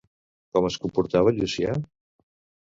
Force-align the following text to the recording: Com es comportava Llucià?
Com 0.55 0.67
es 0.69 0.77
comportava 0.85 1.35
Llucià? 1.37 1.77